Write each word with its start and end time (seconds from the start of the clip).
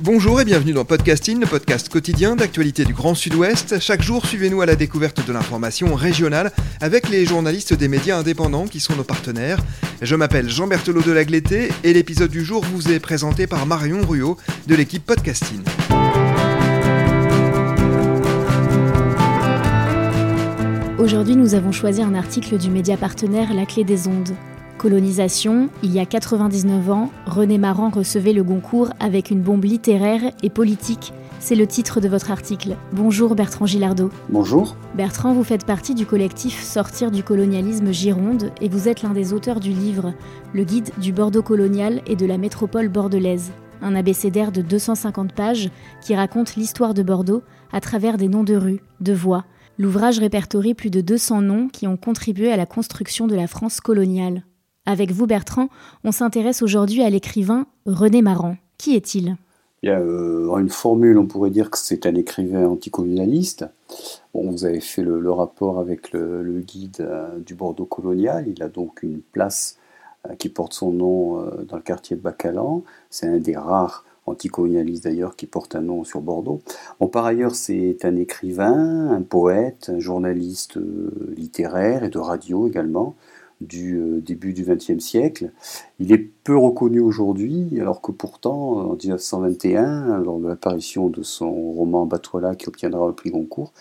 Bonjour 0.00 0.40
et 0.40 0.44
bienvenue 0.44 0.72
dans 0.72 0.84
Podcasting, 0.84 1.40
le 1.40 1.46
podcast 1.46 1.88
quotidien 1.88 2.36
d'actualité 2.36 2.84
du 2.84 2.94
Grand 2.94 3.16
Sud-Ouest. 3.16 3.80
Chaque 3.80 4.00
jour, 4.00 4.24
suivez-nous 4.24 4.60
à 4.60 4.66
la 4.66 4.76
découverte 4.76 5.26
de 5.26 5.32
l'information 5.32 5.96
régionale 5.96 6.52
avec 6.80 7.08
les 7.08 7.26
journalistes 7.26 7.74
des 7.74 7.88
médias 7.88 8.16
indépendants 8.16 8.68
qui 8.68 8.78
sont 8.78 8.94
nos 8.94 9.02
partenaires. 9.02 9.58
Je 10.00 10.14
m'appelle 10.14 10.48
Jean 10.48 10.68
Berthelot 10.68 11.02
de 11.02 11.10
Lagleté 11.10 11.70
et 11.82 11.92
l'épisode 11.92 12.30
du 12.30 12.44
jour 12.44 12.64
vous 12.64 12.92
est 12.92 13.00
présenté 13.00 13.48
par 13.48 13.66
Marion 13.66 14.06
Ruot 14.06 14.36
de 14.68 14.74
l'équipe 14.76 15.04
Podcasting. 15.04 15.62
Aujourd'hui, 20.98 21.34
nous 21.34 21.54
avons 21.54 21.72
choisi 21.72 22.02
un 22.02 22.14
article 22.14 22.56
du 22.56 22.70
média 22.70 22.96
partenaire 22.96 23.52
La 23.52 23.66
Clé 23.66 23.82
des 23.82 24.06
Ondes. 24.06 24.36
Colonisation, 24.78 25.70
il 25.82 25.92
y 25.92 25.98
a 25.98 26.06
99 26.06 26.90
ans, 26.92 27.10
René 27.26 27.58
Maran 27.58 27.90
recevait 27.90 28.32
le 28.32 28.44
Goncourt 28.44 28.90
avec 29.00 29.32
une 29.32 29.40
bombe 29.40 29.64
littéraire 29.64 30.22
et 30.44 30.50
politique. 30.50 31.12
C'est 31.40 31.56
le 31.56 31.66
titre 31.66 32.00
de 32.00 32.06
votre 32.06 32.30
article. 32.30 32.76
Bonjour 32.92 33.34
Bertrand 33.34 33.66
Gilardot. 33.66 34.10
Bonjour. 34.28 34.76
Bertrand, 34.94 35.32
vous 35.34 35.42
faites 35.42 35.66
partie 35.66 35.96
du 35.96 36.06
collectif 36.06 36.62
Sortir 36.62 37.10
du 37.10 37.24
colonialisme 37.24 37.90
Gironde 37.90 38.52
et 38.60 38.68
vous 38.68 38.88
êtes 38.88 39.02
l'un 39.02 39.10
des 39.10 39.32
auteurs 39.32 39.58
du 39.58 39.70
livre 39.70 40.14
Le 40.52 40.62
guide 40.62 40.90
du 40.98 41.12
Bordeaux 41.12 41.42
colonial 41.42 42.00
et 42.06 42.14
de 42.14 42.26
la 42.26 42.38
métropole 42.38 42.88
bordelaise. 42.88 43.50
Un 43.82 43.96
abécédaire 43.96 44.52
de 44.52 44.62
250 44.62 45.32
pages 45.32 45.70
qui 46.02 46.14
raconte 46.14 46.54
l'histoire 46.54 46.94
de 46.94 47.02
Bordeaux 47.02 47.42
à 47.72 47.80
travers 47.80 48.16
des 48.16 48.28
noms 48.28 48.44
de 48.44 48.54
rues, 48.54 48.82
de 49.00 49.12
voies. 49.12 49.44
L'ouvrage 49.76 50.20
répertorie 50.20 50.74
plus 50.74 50.90
de 50.90 51.00
200 51.00 51.42
noms 51.42 51.68
qui 51.68 51.88
ont 51.88 51.96
contribué 51.96 52.52
à 52.52 52.56
la 52.56 52.66
construction 52.66 53.26
de 53.26 53.34
la 53.34 53.48
France 53.48 53.80
coloniale. 53.80 54.44
Avec 54.88 55.10
vous, 55.10 55.26
Bertrand, 55.26 55.68
on 56.02 56.12
s'intéresse 56.12 56.62
aujourd'hui 56.62 57.02
à 57.02 57.10
l'écrivain 57.10 57.66
René 57.84 58.22
Maran. 58.22 58.56
Qui 58.78 58.96
est-il? 58.96 59.36
Il 59.82 59.90
y 59.90 59.92
a 59.92 60.00
euh, 60.00 60.56
une 60.56 60.70
formule, 60.70 61.18
on 61.18 61.26
pourrait 61.26 61.50
dire 61.50 61.70
que 61.70 61.76
c'est 61.76 62.06
un 62.06 62.14
écrivain 62.14 62.66
anticolonialiste. 62.66 63.66
Bon, 64.32 64.50
vous 64.50 64.64
avez 64.64 64.80
fait 64.80 65.02
le, 65.02 65.30
rapport 65.30 65.78
avec 65.78 66.12
le, 66.12 66.62
guide 66.66 67.02
euh, 67.02 67.38
du 67.40 67.54
Bordeaux 67.54 67.84
colonial. 67.84 68.46
Il 68.48 68.62
a 68.62 68.70
donc 68.70 69.02
une 69.02 69.20
place 69.20 69.76
euh, 70.26 70.34
qui 70.36 70.48
porte 70.48 70.72
son 70.72 70.90
nom 70.90 71.36
dans 71.68 71.76
le 71.76 71.82
quartier 71.82 72.16
de 72.16 72.22
Bacalan. 72.22 72.82
C'est 73.10 73.26
un 73.28 73.36
des 73.36 73.58
rares 73.58 74.06
anticolonialistes 74.24 75.04
d'ailleurs 75.04 75.36
qui 75.36 75.44
porte 75.44 75.76
un 75.76 75.82
nom 75.82 76.02
sur 76.02 76.22
Bordeaux. 76.22 76.62
Bon, 76.98 77.08
par 77.08 77.26
ailleurs, 77.26 77.54
c'est 77.54 78.06
un 78.06 78.16
écrivain, 78.16 79.10
un 79.10 79.22
poète, 79.22 79.90
un 79.94 79.98
journaliste 79.98 80.78
littéraire 81.36 82.04
et 82.04 82.08
de 82.08 82.18
radio 82.18 82.66
également 82.66 83.16
du 83.60 83.96
euh, 83.96 84.20
début 84.20 84.52
du 84.52 84.64
XXe 84.64 84.98
siècle. 84.98 85.52
Il 85.98 86.12
est 86.12 86.18
peu 86.18 86.56
reconnu 86.56 87.00
aujourd'hui, 87.00 87.78
alors 87.80 88.00
que 88.00 88.12
pourtant, 88.12 88.90
en 88.90 88.94
1921, 88.94 90.18
lors 90.18 90.38
de 90.38 90.48
l'apparition 90.48 91.08
de 91.08 91.22
son 91.22 91.50
roman 91.50 92.06
Batoila 92.06 92.54
qui 92.54 92.68
obtiendra 92.68 93.06
le 93.06 93.12
prix 93.12 93.30
Goncourt, 93.30 93.72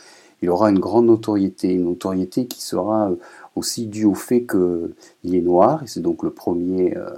il 0.41 0.49
aura 0.49 0.69
une 0.69 0.79
grande 0.79 1.07
notoriété, 1.07 1.73
une 1.73 1.85
notoriété 1.85 2.45
qui 2.45 2.61
sera 2.61 3.09
euh, 3.09 3.15
aussi 3.55 3.87
due 3.87 4.05
au 4.05 4.13
fait 4.13 4.45
qu'il 4.45 5.35
est 5.35 5.41
noir, 5.41 5.83
et 5.83 5.87
c'est 5.87 6.01
donc 6.01 6.23
le 6.23 6.29
premier 6.29 6.95
euh, 6.95 7.09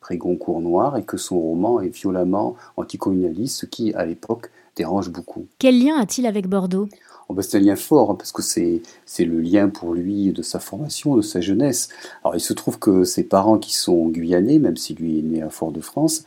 prix 0.00 0.18
Goncourt 0.18 0.60
noir, 0.60 0.96
et 0.96 1.04
que 1.04 1.16
son 1.16 1.40
roman 1.40 1.80
est 1.80 1.88
violemment 1.88 2.56
anticolonialiste, 2.76 3.60
ce 3.60 3.66
qui, 3.66 3.94
à 3.94 4.04
l'époque, 4.04 4.50
dérange 4.76 5.10
beaucoup. 5.10 5.46
Quel 5.58 5.82
lien 5.82 5.96
a-t-il 5.98 6.26
avec 6.26 6.48
Bordeaux? 6.48 6.88
Bah, 7.28 7.42
c'est 7.42 7.58
un 7.58 7.60
lien 7.60 7.76
fort, 7.76 8.12
hein, 8.12 8.14
parce 8.14 8.30
que 8.30 8.40
c'est, 8.40 8.82
c'est 9.04 9.24
le 9.24 9.40
lien 9.40 9.68
pour 9.68 9.92
lui 9.92 10.32
de 10.32 10.42
sa 10.42 10.60
formation, 10.60 11.16
de 11.16 11.22
sa 11.22 11.40
jeunesse. 11.40 11.88
Alors 12.22 12.36
il 12.36 12.40
se 12.40 12.52
trouve 12.52 12.78
que 12.78 13.02
ses 13.04 13.24
parents 13.24 13.58
qui 13.58 13.74
sont 13.74 14.08
guyanais, 14.08 14.58
même 14.58 14.76
si 14.76 14.94
lui 14.94 15.18
est 15.18 15.22
né 15.22 15.42
à 15.42 15.50
Fort-de-France, 15.50 16.24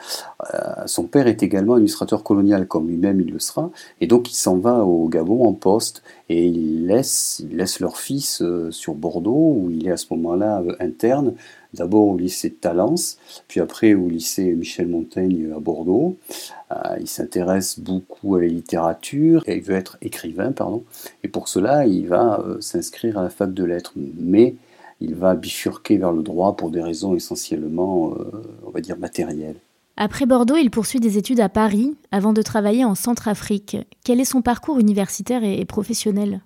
euh, 0.54 0.86
son 0.88 1.06
père 1.06 1.28
est 1.28 1.42
également 1.42 1.76
administrateur 1.76 2.22
colonial, 2.22 2.68
comme 2.68 2.90
lui-même 2.90 3.22
il 3.22 3.32
le 3.32 3.40
sera, 3.40 3.72
et 4.02 4.08
donc 4.08 4.30
il 4.30 4.36
s'en 4.36 4.58
va 4.58 4.84
au 4.84 5.08
Gabon 5.08 5.46
en 5.46 5.54
poste, 5.54 6.04
et 6.28 6.46
il 6.46 6.86
laisse, 6.88 7.42
il 7.50 7.56
laisse 7.56 7.80
leur 7.80 7.98
fils 7.98 8.42
euh, 8.42 8.70
sur 8.70 8.94
Bordeaux, 8.94 9.56
où 9.58 9.70
il 9.72 9.88
est 9.88 9.92
à 9.92 9.98
ce 9.98 10.08
moment-là 10.12 10.62
euh, 10.62 10.76
interne, 10.82 11.34
d'abord 11.74 12.07
au 12.07 12.18
lycée 12.18 12.50
de 12.50 12.56
Talence, 12.56 13.18
puis 13.47 13.59
après 13.59 13.94
au 13.94 14.07
lycée 14.09 14.53
Michel 14.53 14.88
Montaigne 14.88 15.52
à 15.56 15.59
Bordeaux. 15.59 16.18
Euh, 16.72 16.97
il 17.00 17.07
s'intéresse 17.07 17.80
beaucoup 17.80 18.35
à 18.35 18.41
la 18.41 18.47
littérature, 18.47 19.44
et 19.47 19.57
il 19.57 19.63
veut 19.63 19.75
être 19.75 19.97
écrivain, 20.02 20.52
pardon, 20.52 20.84
et 21.24 21.28
pour 21.28 21.47
cela 21.47 21.85
il 21.85 22.08
va 22.08 22.40
euh, 22.40 22.59
s'inscrire 22.62 23.18
à 23.18 23.24
la 23.24 23.29
fac 23.29 23.53
de 23.53 23.63
lettres, 23.63 23.94
mais 23.96 24.56
il 25.02 25.16
va 25.16 25.35
bifurquer 25.35 25.97
vers 25.97 26.12
le 26.12 26.24
droit 26.24 26.56
pour 26.56 26.72
des 26.72 26.81
raisons 26.81 27.16
essentiellement, 27.16 28.13
euh, 28.13 28.31
on 28.66 28.72
va 28.72 28.81
dire, 28.81 28.97
matérielles. 28.97 29.56
Après 29.96 30.25
Bordeaux, 30.25 30.56
il 30.56 30.72
poursuit 30.72 31.00
des 31.00 31.18
études 31.18 31.41
à 31.41 31.50
Paris 31.50 31.96
avant 32.12 32.31
de 32.31 32.41
travailler 32.41 32.85
en 32.85 32.96
Centrafrique. 32.96 33.78
Quel 34.06 34.22
est 34.22 34.25
son 34.25 34.41
parcours 34.41 34.79
universitaire 34.79 35.44
et 35.44 35.66
professionnel? 35.66 36.41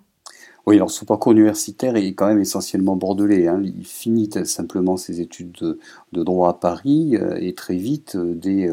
Oui, 0.66 0.76
alors 0.76 0.90
son 0.90 1.04
parcours 1.04 1.32
universitaire 1.32 1.96
est 1.96 2.14
quand 2.14 2.26
même 2.26 2.40
essentiellement 2.40 2.96
bordelais. 2.96 3.48
Hein. 3.48 3.60
Il 3.62 3.84
finit 3.84 4.30
simplement 4.44 4.96
ses 4.96 5.20
études 5.20 5.52
de, 6.12 6.22
droit 6.22 6.48
à 6.48 6.52
Paris 6.54 7.16
euh, 7.16 7.36
et 7.38 7.54
très 7.54 7.76
vite, 7.76 8.16
euh, 8.16 8.34
dès 8.34 8.70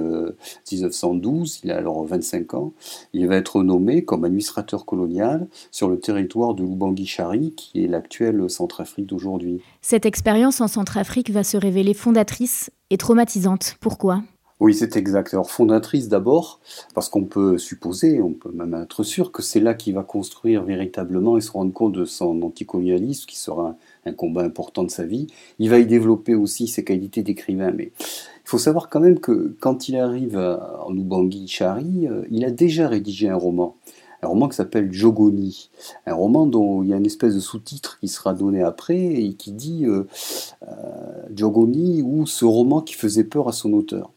1912, 0.72 1.52
euh, 1.54 1.60
il 1.66 1.72
a 1.72 1.78
alors 1.78 2.06
25 2.06 2.54
ans, 2.54 2.74
il 3.14 3.28
va 3.28 3.36
être 3.36 3.62
nommé 3.64 4.06
comme 4.06 4.24
administrateur 4.24 4.86
colonial 4.86 5.48
sur 5.72 5.90
le 5.90 6.00
territoire 6.00 6.54
de 6.54 6.64
Lubangui-Chari, 6.64 7.54
qui 7.56 7.84
est 7.84 7.88
l'actuelle 7.88 8.50
Centrafrique 8.50 9.08
d'aujourd'hui. 9.08 9.62
Cette 9.82 10.06
expérience 10.06 10.62
en 10.62 10.68
Centrafrique 10.68 11.30
va 11.30 11.44
se 11.44 11.58
révéler 11.58 11.94
fondatrice 11.94 12.72
et 12.90 12.98
traumatisante. 12.98 13.76
Pourquoi? 13.82 14.22
Oui, 14.62 14.76
c'est 14.76 14.96
exact. 14.96 15.34
Alors 15.34 15.50
fondatrice 15.50 16.08
d'abord, 16.08 16.60
parce 16.94 17.10
qu'on 17.10 17.26
peut 17.26 17.58
supposer, 17.58 18.22
on 18.22 18.34
peut 18.34 18.52
même 18.54 18.76
être 18.76 19.02
sûr 19.02 19.32
que 19.32 19.42
c'est 19.42 19.60
là 19.60 19.74
qu'il 19.74 19.96
va 19.96 20.04
construire 20.04 20.64
véritablement 20.64 21.36
et 21.36 21.42
se 21.42 21.50
rendre 21.50 21.74
compte 21.74 21.94
de 21.94 22.06
son 22.06 22.40
anticolonialisme, 22.44 23.26
qui 23.26 23.40
sera 23.40 23.76
un, 24.06 24.14
combat 24.14 24.44
important 24.44 24.84
de 24.84 24.92
sa 24.92 25.04
vie. 25.04 25.26
Il 25.58 25.72
va 25.72 25.80
y 25.80 25.88
développer 25.88 26.36
aussi 26.36 26.68
ses 26.68 26.84
qualités 26.84 27.24
d'écrivain, 27.24 27.72
mais 27.72 27.92
il 28.00 28.46
faut 28.46 28.60
savoir 28.60 28.90
quand 28.90 29.00
même 29.00 29.20
que 29.20 29.56
quand 29.60 29.90
il 29.90 29.98
arrive 29.98 30.38
en 30.38 30.96
Ubangui 30.96 31.48
Chari, 31.48 32.08
euh, 32.08 32.22
il 32.30 32.46
a 32.46 32.52
déjà 32.52 32.88
rédigé 32.88 33.30
un 33.30 33.38
roman 33.38 33.76
un 34.24 34.28
roman 34.28 34.48
qui 34.48 34.56
s'appelle 34.56 34.92
Jogoni, 34.94 35.70
un 36.06 36.14
roman 36.14 36.46
dont 36.46 36.84
il 36.84 36.90
y 36.90 36.94
a 36.94 36.98
une 36.98 37.06
espèce 37.06 37.34
de 37.34 37.40
sous-titre 37.40 37.98
qui 38.00 38.08
sera 38.08 38.34
donné 38.34 38.62
après 38.62 39.00
et 39.00 39.34
qui 39.34 39.52
dit 39.52 39.86
euh, 39.86 40.08
euh, 40.68 41.24
Jogoni 41.36 42.04
ou 42.04 42.28
ce 42.28 42.46
roman 42.46 42.82
qui 42.82 42.94
faisait 42.94 43.24
peur 43.24 43.48
à 43.48 43.52
son 43.52 43.74
auteur. 43.74 44.12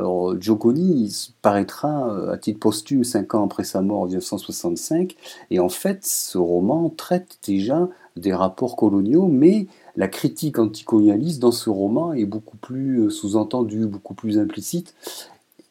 Alors, 0.00 0.40
Gioconi 0.40 1.14
paraîtra 1.42 2.08
euh, 2.08 2.32
à 2.32 2.38
titre 2.38 2.58
posthume 2.58 3.04
cinq 3.04 3.34
ans 3.34 3.44
après 3.44 3.64
sa 3.64 3.82
mort 3.82 4.00
en 4.00 4.06
1965, 4.06 5.14
et 5.50 5.60
en 5.60 5.68
fait, 5.68 6.06
ce 6.06 6.38
roman 6.38 6.88
traite 6.88 7.38
déjà 7.46 7.86
des 8.16 8.32
rapports 8.32 8.76
coloniaux, 8.76 9.26
mais 9.26 9.66
la 9.96 10.08
critique 10.08 10.58
anticolonialiste 10.58 11.38
dans 11.38 11.52
ce 11.52 11.68
roman 11.68 12.14
est 12.14 12.24
beaucoup 12.24 12.56
plus 12.56 13.00
euh, 13.02 13.10
sous-entendue, 13.10 13.84
beaucoup 13.84 14.14
plus 14.14 14.38
implicite, 14.38 14.94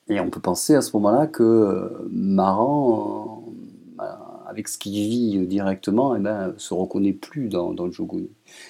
et 0.09 0.19
on 0.19 0.29
peut 0.29 0.40
penser 0.40 0.75
à 0.75 0.82
ce 0.82 0.96
moment-là 0.97 1.25
que 1.25 1.41
euh, 1.41 2.08
Maran, 2.11 3.43
avec 4.47 4.67
ce 4.67 4.78
qu'il 4.78 4.93
vit 4.93 5.47
directement, 5.47 6.16
eh 6.16 6.20
ben, 6.20 6.53
se 6.58 6.75
reconnaît 6.75 7.14
plus 7.14 7.49
dans, 7.49 7.73
dans. 7.73 7.90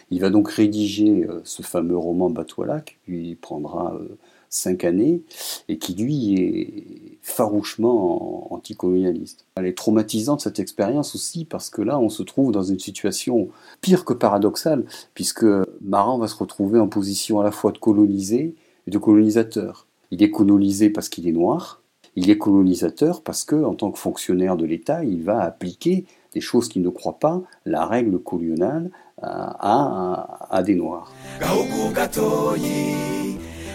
Il 0.09 0.21
va 0.21 0.29
donc 0.29 0.50
rédiger 0.50 1.27
ce 1.44 1.63
fameux 1.63 1.97
roman 1.97 2.29
Batouala, 2.29 2.79
qui 2.81 2.95
lui 3.07 3.35
prendra 3.35 3.97
cinq 4.50 4.84
années, 4.84 5.22
et 5.68 5.78
qui 5.78 5.94
lui 5.94 6.34
est 6.36 7.18
farouchement 7.22 8.51
anticolonialiste. 8.54 9.46
Elle 9.56 9.68
est 9.68 9.78
traumatisante 9.78 10.42
cette 10.42 10.60
expérience 10.60 11.16
aussi 11.16 11.46
parce 11.46 11.69
que 11.69 11.81
là 11.81 12.00
on 12.00 12.10
se 12.10 12.24
trouve 12.24 12.51
dans 12.51 12.63
une 12.63 12.80
situation 12.80 13.50
pire 13.81 14.06
que 14.06 14.13
paradoxale 14.13 14.86
puisque 15.13 15.46
Maran 15.81 16.18
va 16.18 16.28
se 16.28 16.36
retrouver 16.36 16.80
en 16.80 16.88
position 16.88 17.40
à 17.40 17.44
la 17.44 17.51
fois 17.51 17.72
de 17.72 17.78
colonisé 17.78 18.56
et 18.88 18.92
de 18.92 18.98
colonisateur. 18.98 19.86
Il 20.12 20.24
est 20.24 20.31
colonisé 20.31 20.90
parce 20.90 21.10
qu'il 21.10 21.28
est 21.28 21.31
noir, 21.31 21.81
il 22.16 22.30
est 22.31 22.38
colonisateur 22.38 23.22
parce 23.22 23.44
que 23.44 23.63
en 23.63 23.75
tant 23.75 23.92
que 23.92 24.00
fonctionnaire 24.00 24.57
de 24.57 24.66
l'État 24.66 25.04
il 25.04 25.24
va 25.24 25.42
appliquer 25.42 26.06
des 26.34 26.42
choses 26.42 26.69
qu'il 26.69 26.81
ne 26.81 26.90
croit 26.90 27.19
pas, 27.19 27.42
la 27.66 27.86
règle 27.86 28.19
coloniale, 28.19 28.92
à, 29.22 30.48
à 30.50 30.63
des 30.63 30.75
noirs. 30.75 31.12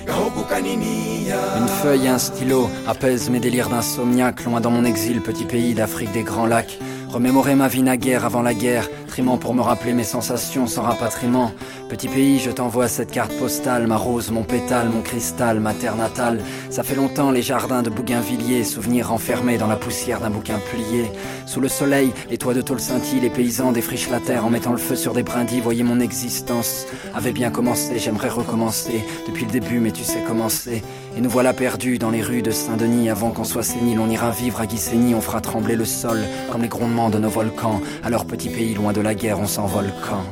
Une 0.06 1.68
feuille 1.68 2.06
et 2.06 2.08
un 2.08 2.18
stylo 2.18 2.68
apaisent 2.86 3.30
mes 3.30 3.40
délires 3.40 3.68
d'insomniaque, 3.68 4.44
loin 4.44 4.60
dans 4.60 4.70
mon 4.70 4.84
exil, 4.84 5.20
petit 5.20 5.44
pays 5.44 5.74
d'Afrique 5.74 6.12
des 6.12 6.22
grands 6.22 6.46
lacs. 6.46 6.78
Remémorer 7.14 7.54
ma 7.54 7.68
vie 7.68 7.84
naguère 7.84 8.24
avant 8.24 8.42
la 8.42 8.54
guerre, 8.54 8.90
trimant 9.06 9.38
pour 9.38 9.54
me 9.54 9.60
rappeler 9.60 9.92
mes 9.92 10.02
sensations 10.02 10.66
sans 10.66 10.82
rapatriement. 10.82 11.52
Petit 11.88 12.08
pays, 12.08 12.40
je 12.40 12.50
t'envoie 12.50 12.88
cette 12.88 13.12
carte 13.12 13.32
postale, 13.38 13.86
ma 13.86 13.96
rose, 13.96 14.32
mon 14.32 14.42
pétale, 14.42 14.88
mon 14.88 15.00
cristal, 15.00 15.60
ma 15.60 15.74
terre 15.74 15.94
natale. 15.94 16.40
Ça 16.70 16.82
fait 16.82 16.96
longtemps 16.96 17.30
les 17.30 17.40
jardins 17.40 17.82
de 17.82 17.90
Bougainvilliers, 17.90 18.64
souvenirs 18.64 19.12
enfermés 19.12 19.58
dans 19.58 19.68
la 19.68 19.76
poussière 19.76 20.18
d'un 20.18 20.30
bouquin 20.30 20.58
plié. 20.72 21.04
Sous 21.46 21.60
le 21.60 21.68
soleil, 21.68 22.12
les 22.30 22.36
toits 22.36 22.52
de 22.52 22.62
tôle 22.62 22.80
scintillent, 22.80 23.20
les 23.20 23.30
paysans 23.30 23.70
défrichent 23.70 24.10
la 24.10 24.18
terre 24.18 24.44
en 24.44 24.50
mettant 24.50 24.72
le 24.72 24.78
feu 24.78 24.96
sur 24.96 25.12
des 25.12 25.22
brindilles. 25.22 25.60
Voyez 25.60 25.84
mon 25.84 26.00
existence 26.00 26.84
avait 27.14 27.30
bien 27.30 27.52
commencé, 27.52 28.00
j'aimerais 28.00 28.28
recommencer 28.28 29.04
depuis 29.28 29.44
le 29.44 29.52
début, 29.52 29.78
mais 29.78 29.92
tu 29.92 30.02
sais 30.02 30.22
commencer. 30.26 30.82
Et 31.16 31.20
nous 31.20 31.30
voilà 31.30 31.52
perdus 31.52 31.98
dans 31.98 32.10
les 32.10 32.22
rues 32.22 32.42
de 32.42 32.50
Saint-Denis. 32.50 33.08
Avant 33.08 33.30
qu'on 33.30 33.44
soit 33.44 33.62
sénile, 33.62 34.00
on 34.00 34.10
ira 34.10 34.32
vivre 34.32 34.60
à 34.60 34.66
Guissény, 34.66 35.14
on 35.14 35.20
fera 35.20 35.40
trembler 35.40 35.76
le 35.76 35.84
sol 35.84 36.18
comme 36.50 36.62
les 36.62 36.68
grondements 36.68 37.08
de 37.08 37.18
nos 37.18 37.28
volcans. 37.28 37.80
Alors 38.02 38.24
petit 38.24 38.48
pays, 38.48 38.74
loin 38.74 38.92
de 38.92 39.00
la 39.00 39.14
guerre, 39.14 39.38
on 39.38 39.46
s'envole 39.46 39.92
quand? 40.08 40.24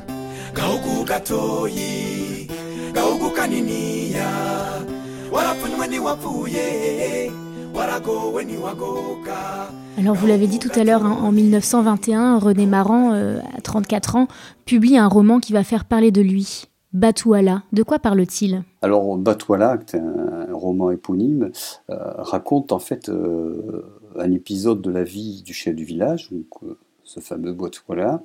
Alors 9.99 10.17
vous 10.17 10.27
l'avez 10.27 10.47
dit 10.49 10.59
tout 10.59 10.71
à 10.75 10.83
l'heure, 10.83 11.05
hein, 11.05 11.17
en 11.23 11.31
1921, 11.31 12.39
René 12.39 12.67
Maran, 12.67 13.13
euh, 13.13 13.39
à 13.57 13.61
34 13.61 14.17
ans, 14.17 14.27
publie 14.67 14.99
un 14.99 15.07
roman 15.07 15.39
qui 15.39 15.53
va 15.53 15.63
faire 15.63 15.85
parler 15.85 16.11
de 16.11 16.23
lui. 16.23 16.65
Batouala, 16.93 17.63
de 17.73 17.83
quoi 17.83 17.99
parle-t-il? 17.99 18.63
Alors 18.83 19.17
Batouala, 19.17 19.79
un 19.95 20.53
roman 20.53 20.91
éponyme, 20.91 21.51
euh, 21.91 21.97
raconte 22.19 22.73
en 22.73 22.79
fait 22.79 23.09
euh, 23.09 23.85
un 24.19 24.31
épisode 24.33 24.83
de 24.83 24.91
la 24.91 25.05
vie 25.05 25.43
du 25.43 25.55
chef 25.55 25.75
du 25.75 25.85
village, 25.85 26.31
donc, 26.31 26.77
ce 27.05 27.21
fameux 27.21 27.53
Batouala, 27.53 28.23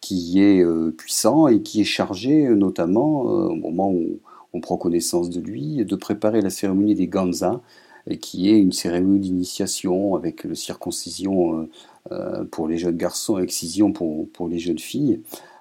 qui 0.00 0.40
est 0.40 0.64
puissant 0.92 1.48
et 1.48 1.62
qui 1.62 1.80
est 1.80 1.84
chargé 1.84 2.48
notamment, 2.48 3.20
au 3.22 3.54
moment 3.54 3.90
où 3.90 4.20
on 4.52 4.60
prend 4.60 4.76
connaissance 4.76 5.30
de 5.30 5.40
lui, 5.40 5.84
de 5.84 5.96
préparer 5.96 6.40
la 6.40 6.50
cérémonie 6.50 6.94
des 6.94 7.06
Ganza, 7.06 7.60
qui 8.20 8.50
est 8.50 8.58
une 8.58 8.72
cérémonie 8.72 9.20
d'initiation 9.20 10.14
avec 10.14 10.46
circoncision 10.54 11.60
euh, 11.60 11.70
euh, 12.12 12.44
pour 12.44 12.68
les 12.68 12.78
jeunes 12.78 12.96
garçons, 12.96 13.38
excision 13.38 13.92
pour, 13.92 14.28
pour 14.30 14.48
les 14.48 14.58
jeunes 14.58 14.78
filles. 14.78 15.20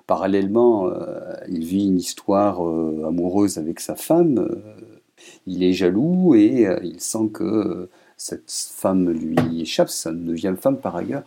Parallèlement, 0.09 0.87
euh, 0.87 1.35
il 1.47 1.63
vit 1.63 1.85
une 1.85 1.99
histoire 1.99 2.59
amoureuse 2.59 3.59
avec 3.59 3.79
sa 3.79 3.93
femme. 3.93 4.43
il 5.45 5.61
est 5.61 5.73
jaloux 5.73 6.33
et 6.33 6.67
il 6.81 6.99
sent 6.99 7.29
que 7.31 7.89
cette 8.17 8.49
femme 8.49 9.11
lui 9.11 9.61
échappe, 9.61 9.89
sa 9.89 10.11
neuvième 10.11 10.57
femme 10.57 10.79
par 10.79 10.95
ailleurs, 10.95 11.21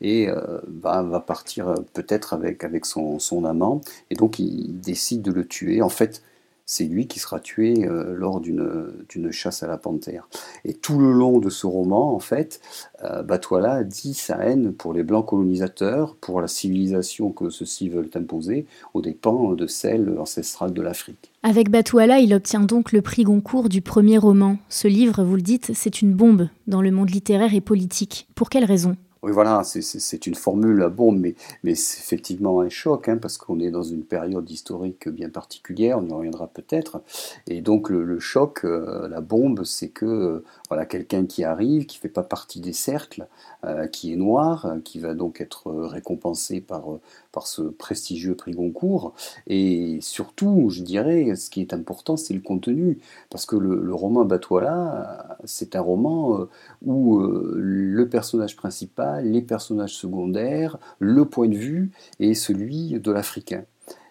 et 0.00 0.28
va, 0.68 1.02
partir 1.26 1.74
peut-être 1.94 2.32
avec, 2.32 2.86
son, 2.86 3.18
son, 3.18 3.44
amant, 3.44 3.80
et 4.10 4.14
donc 4.14 4.38
il 4.38 4.78
décide 4.80 5.22
de 5.22 5.32
le 5.32 5.44
tuer. 5.44 5.82
En 5.82 5.88
fait, 5.88 6.22
c'est 6.68 6.84
lui 6.84 7.06
qui 7.06 7.18
sera 7.18 7.40
tué 7.40 7.86
euh, 7.86 8.14
lors 8.14 8.40
d'une 8.40 9.32
chasse 9.32 9.62
à 9.62 9.66
la 9.66 9.78
panthère. 9.78 10.28
Et 10.66 10.74
tout 10.74 10.98
le 10.98 11.10
long 11.12 11.38
de 11.38 11.48
ce 11.48 11.66
roman, 11.66 12.14
en 12.14 12.20
fait, 12.20 12.60
euh, 13.02 13.22
Batouala 13.22 13.84
dit 13.84 14.12
sa 14.12 14.36
haine 14.36 14.74
pour 14.74 14.92
les 14.92 15.02
blancs 15.02 15.24
colonisateurs, 15.24 16.14
pour 16.14 16.42
la 16.42 16.46
civilisation 16.46 17.30
que 17.30 17.48
ceux-ci 17.48 17.88
veulent 17.88 18.10
imposer, 18.14 18.66
aux 18.92 19.00
dépens 19.00 19.54
de 19.54 19.66
celle 19.66 20.14
ancestrale 20.18 20.74
de 20.74 20.82
l'Afrique. 20.82 21.32
Avec 21.42 21.70
Batouala, 21.70 22.18
il 22.18 22.34
obtient 22.34 22.60
donc 22.60 22.92
le 22.92 23.00
prix 23.00 23.24
Goncourt 23.24 23.70
du 23.70 23.80
premier 23.80 24.18
roman. 24.18 24.58
Ce 24.68 24.88
livre, 24.88 25.24
vous 25.24 25.36
le 25.36 25.42
dites, 25.42 25.70
c'est 25.74 26.02
une 26.02 26.12
bombe 26.12 26.48
dans 26.66 26.82
le 26.82 26.90
monde 26.90 27.08
littéraire 27.08 27.54
et 27.54 27.62
politique. 27.62 28.28
Pour 28.34 28.50
quelle 28.50 28.66
raison? 28.66 28.94
Oui, 29.22 29.32
voilà, 29.32 29.62
c'est 29.64 30.26
une 30.26 30.34
formule 30.34 30.82
à 30.82 30.88
bombe, 30.88 31.18
mais, 31.18 31.74
c'est 31.74 32.00
effectivement 32.00 32.60
un 32.60 32.68
choc, 32.68 33.08
hein, 33.08 33.18
parce 33.20 33.36
qu'on 33.36 33.58
est 33.60 33.70
dans 33.70 33.82
une 33.82 34.04
période 34.04 34.48
historique 34.48 35.08
bien 35.08 35.28
particulière, 35.28 35.98
on 35.98 36.06
y 36.06 36.12
reviendra 36.12 36.46
peut-être. 36.46 37.02
Et 37.46 37.60
donc 37.60 37.90
le, 37.90 38.18
choc, 38.20 38.64
euh, 38.64 39.08
la 39.08 39.20
bombe, 39.20 39.64
c'est 39.64 39.88
que 39.88 40.06
euh, 40.06 40.44
voilà 40.68 40.86
quelqu'un 40.86 41.26
qui 41.26 41.44
arrive, 41.44 41.86
qui 41.86 41.98
fait 41.98 42.08
pas 42.08 42.22
partie 42.22 42.60
des 42.60 42.72
cercles, 42.72 43.26
euh, 43.64 43.86
qui 43.86 44.12
est 44.12 44.16
noir, 44.16 44.74
qui 44.84 44.98
va 44.98 45.14
donc 45.14 45.40
être 45.40 45.72
récompensé 45.72 46.60
par, 46.60 46.84
par 47.32 47.46
ce 47.46 47.62
prestigieux 47.62 48.34
prix 48.34 48.52
Goncourt. 48.52 49.14
Et 49.46 49.98
surtout, 50.00 50.70
je 50.70 50.82
dirais, 50.82 51.34
ce 51.36 51.50
qui 51.50 51.60
est 51.60 51.72
important, 51.72 52.16
c'est 52.16 52.34
le 52.34 52.40
contenu, 52.40 52.98
parce 53.30 53.46
que 53.46 53.56
le, 53.56 53.82
le 53.82 53.94
roman 53.94 54.24
Batouala, 54.24 55.38
c'est 55.44 55.76
un 55.76 55.80
roman 55.80 56.46
où 56.84 57.20
le 57.20 58.08
personnage 58.08 58.56
principal 58.56 58.78
les 59.22 59.42
personnages 59.42 59.94
secondaires, 59.94 60.78
le 60.98 61.24
point 61.24 61.48
de 61.48 61.56
vue 61.56 61.90
est 62.20 62.34
celui 62.34 63.00
de 63.00 63.12
l'Africain. 63.12 63.64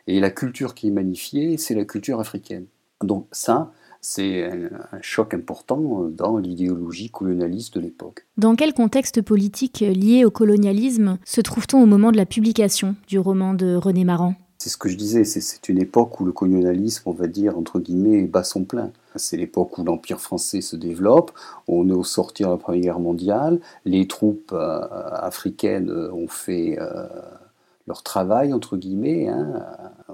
Et 0.08 0.20
la 0.20 0.30
culture 0.30 0.74
qui 0.74 0.88
est 0.88 0.92
magnifiée, 0.92 1.58
c'est 1.58 1.76
la 1.76 1.86
culture 1.86 2.20
africaine. 2.20 2.66
Donc 3.02 3.28
ça, 3.32 3.72
c'est 4.02 4.46
un, 4.46 5.02
choc 5.02 5.34
important 5.34 6.08
dans 6.10 6.38
l'idéologie 6.38 7.10
colonialiste 7.10 7.76
de 7.76 7.82
l'époque. 7.82 8.26
Dans 8.38 8.56
quel 8.56 8.74
contexte 8.74 9.22
politique 9.22 9.80
lié 9.80 10.26
au 10.26 10.32
colonialisme 10.32 11.18
se 11.26 11.42
trouve-t-on 11.42 11.82
au 11.82 11.86
moment 11.86 12.12
de 12.12 12.18
la 12.18 12.26
publication 12.26 12.96
du 13.08 13.20
roman 13.20 13.54
de 13.54 13.76
René 13.76 14.04
Maran 14.04 14.36
c'est 14.60 14.70
ce 14.70 14.78
que 14.78 14.90
je 14.90 14.98
disais, 14.98 15.24
c'est 15.24 15.70
une 15.70 15.80
époque 15.80 16.20
où 16.20 16.26
le 16.26 16.32
colonialisme, 16.32 17.04
on 17.06 17.12
va 17.12 17.28
dire, 17.28 17.58
entre 17.58 17.80
guillemets, 17.80 18.24
bat 18.24 18.44
son 18.44 18.64
plein. 18.64 18.92
C'est 19.16 19.38
l'époque 19.38 19.78
où 19.78 19.84
l'Empire 19.84 20.20
français 20.20 20.62
se 20.62 20.76
développe, 20.76 21.32
on 21.68 21.88
est 21.88 21.94
au 21.94 22.04
sortir 22.04 22.48
de 22.48 22.54
la 22.54 22.58
Première 22.58 22.82
Guerre 22.82 23.00
mondiale, 23.00 23.60
les 23.86 24.08
troupes 24.08 24.52
euh, 24.54 24.82
africaines 25.12 25.92
ont 26.12 26.28
fait 26.28 26.78
euh, 26.80 27.08
leur 27.88 28.02
travail, 28.02 28.52
entre 28.52 28.78
guillemets, 28.78 29.28
hein, 29.30 29.64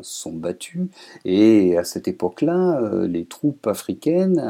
sont 0.01 0.33
battues, 0.33 0.87
et 1.25 1.77
à 1.77 1.83
cette 1.83 2.07
époque-là, 2.07 2.79
euh, 2.81 3.07
les 3.07 3.25
troupes 3.25 3.67
africaines 3.67 4.41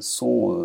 sont 0.00 0.56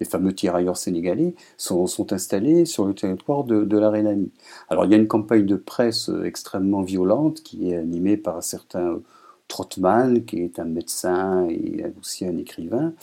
les 0.00 0.06
fameux 0.06 0.34
tirailleurs 0.34 0.76
sénégalais, 0.76 1.34
sont, 1.56 2.12
installés 2.12 2.64
sur 2.64 2.86
le 2.86 2.94
territoire 2.94 3.44
de, 3.44 3.78
la 3.78 3.90
Rhénanie. 3.90 4.32
Alors 4.68 4.84
il 4.84 4.90
y 4.90 4.94
a 4.94 4.98
une 4.98 5.08
campagne 5.08 5.46
de 5.46 5.56
presse 5.56 6.08
euh, 6.08 6.24
extrêmement 6.24 6.82
violente 6.82 7.42
qui 7.42 7.70
est 7.70 7.76
animée 7.76 8.16
par 8.16 8.36
un 8.36 8.40
certain 8.40 8.94
euh, 8.94 9.02
Trotman, 9.48 10.24
qui 10.24 10.40
est 10.40 10.58
un 10.58 10.64
médecin 10.64 11.46
et 11.48 11.84
aussi 12.00 12.24
un 12.24 12.36
écrivain, 12.38 12.94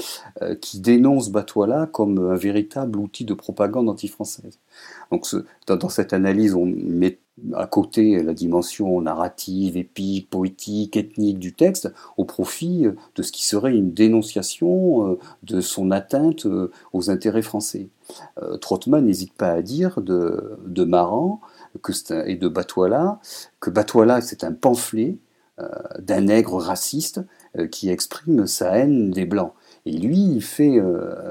euh, 0.42 0.56
qui 0.56 0.80
dénonce 0.80 1.30
Batouala 1.30 1.88
comme 1.92 2.18
un 2.18 2.36
véritable 2.36 2.98
outil 2.98 3.26
de 3.26 3.34
propagande 3.34 3.90
anti-française. 3.90 4.58
Donc 5.12 5.28
dans, 5.68 5.90
cette 5.90 6.14
analyse, 6.14 6.56
on 6.56 6.66
met 6.66 7.20
à 7.54 7.68
côté 7.68 8.22
la 8.24 8.34
dimension 8.34 9.02
narrative, 9.02 9.78
épique, 9.78 10.30
poétique, 10.30 10.98
ethnique 10.98 11.40
du 11.40 11.54
texte, 11.54 11.92
au 12.18 12.26
profit 12.26 12.88
de 13.16 13.22
ce 13.22 13.32
qui 13.32 13.46
serait 13.46 13.76
une 13.76 13.94
dénonciation 13.94 15.08
euh, 15.08 15.20
de 15.44 15.62
son 15.62 15.92
atteinte 15.92 16.46
euh, 16.46 16.72
aux 16.94 17.10
intérêts 17.10 17.42
français. 17.42 17.90
Euh, 18.42 18.58
Trotman 18.58 19.06
n'hésite 19.06 19.34
pas 19.34 19.52
à 19.52 19.62
dire 19.62 20.02
de, 20.02 20.58
de 20.66 20.84
Maran 20.84 21.42
que 21.82 21.94
et 22.28 22.36
de 22.36 22.48
Batouala 22.48 23.20
que 23.62 23.70
Batouala 23.70 24.22
c'est 24.22 24.44
un 24.44 24.52
pamphlet 24.52 25.18
d'un 26.00 26.22
nègre 26.22 26.58
raciste 26.58 27.22
qui 27.70 27.90
exprime 27.90 28.48
sa 28.48 28.78
haine 28.78 29.12
des 29.12 29.26
Blancs. 29.26 29.54
Et 29.86 29.92
lui, 29.92 30.18
il 30.18 30.42
fait, 30.42 30.82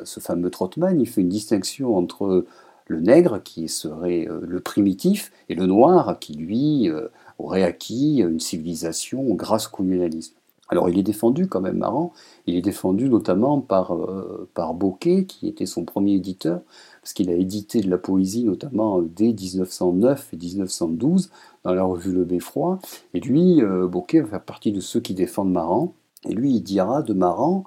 ce 0.04 0.20
fameux 0.20 0.50
Trotman, 0.50 1.00
il 1.00 1.08
fait 1.08 1.22
une 1.22 1.28
distinction 1.28 1.96
entre 1.96 2.44
le 2.90 3.00
nègre 3.00 3.40
qui 3.40 3.68
serait 3.68 4.26
euh, 4.28 4.40
le 4.42 4.58
primitif 4.58 5.30
et 5.48 5.54
le 5.54 5.66
noir 5.66 6.18
qui 6.18 6.34
lui 6.34 6.90
euh, 6.90 7.06
aurait 7.38 7.62
acquis 7.62 8.18
une 8.18 8.40
civilisation 8.40 9.22
grâce 9.34 9.68
au 9.68 9.70
colonialisme. 9.70 10.34
Alors 10.68 10.88
il 10.88 10.98
est 10.98 11.04
défendu 11.04 11.46
quand 11.46 11.60
même 11.60 11.78
marrant, 11.78 12.12
il 12.46 12.56
est 12.56 12.62
défendu 12.62 13.08
notamment 13.08 13.60
par, 13.60 13.94
euh, 13.94 14.48
par 14.54 14.74
Bocquet 14.74 15.24
qui 15.24 15.46
était 15.46 15.66
son 15.66 15.84
premier 15.84 16.14
éditeur, 16.14 16.62
parce 17.00 17.12
qu'il 17.12 17.30
a 17.30 17.34
édité 17.34 17.80
de 17.80 17.88
la 17.88 17.98
poésie 17.98 18.42
notamment 18.42 19.00
dès 19.02 19.32
1909 19.32 20.28
et 20.32 20.36
1912 20.36 21.30
dans 21.62 21.74
la 21.74 21.84
revue 21.84 22.12
Le 22.12 22.24
Beffroi, 22.24 22.80
et 23.14 23.20
lui, 23.20 23.60
Bocquet 23.88 24.20
va 24.20 24.38
partie 24.38 24.70
de 24.70 24.80
ceux 24.80 25.00
qui 25.00 25.14
défendent 25.14 25.52
Maran, 25.52 25.94
et 26.28 26.34
lui 26.34 26.54
il 26.54 26.62
dira 26.62 27.02
de 27.02 27.14
Maran 27.14 27.64